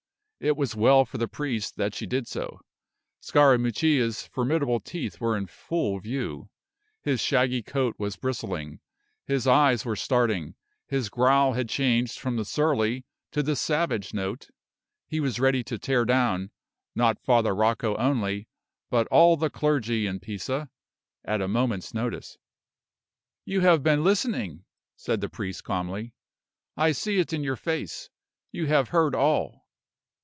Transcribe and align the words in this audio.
It 0.43 0.57
was 0.57 0.75
well 0.75 1.05
for 1.05 1.19
the 1.19 1.27
priest 1.27 1.75
that 1.75 1.93
she 1.93 2.07
did 2.07 2.27
so. 2.27 2.61
Scarammuccia's 3.21 4.25
formidable 4.25 4.79
teeth 4.79 5.21
were 5.21 5.37
in 5.37 5.45
full 5.45 5.99
view, 5.99 6.49
his 6.99 7.19
shaggy 7.21 7.61
coat 7.61 7.93
was 7.99 8.15
bristling, 8.15 8.79
his 9.23 9.45
eyes 9.45 9.85
were 9.85 9.95
starting, 9.95 10.55
his 10.87 11.09
growl 11.09 11.53
had 11.53 11.69
changed 11.69 12.17
from 12.17 12.37
the 12.37 12.43
surly 12.43 13.05
to 13.33 13.43
the 13.43 13.55
savage 13.55 14.15
note; 14.15 14.49
he 15.05 15.19
was 15.19 15.39
ready 15.39 15.63
to 15.65 15.77
tear 15.77 16.05
down, 16.05 16.49
not 16.95 17.21
Father 17.23 17.53
Rocco 17.53 17.95
only, 17.97 18.47
but 18.89 19.05
all 19.09 19.37
the 19.37 19.51
clergy 19.51 20.07
in 20.07 20.19
Pisa, 20.19 20.71
at 21.23 21.39
a 21.39 21.47
moment's 21.47 21.93
notice. 21.93 22.39
"You 23.45 23.59
have 23.61 23.83
been 23.83 24.03
listening," 24.03 24.65
said 24.95 25.21
the 25.21 25.29
priest, 25.29 25.63
calmly. 25.63 26.15
"I 26.75 26.93
see 26.93 27.19
it 27.19 27.31
in 27.31 27.43
your 27.43 27.57
face. 27.57 28.09
You 28.51 28.65
have 28.65 28.89
heard 28.89 29.13
all." 29.13 29.61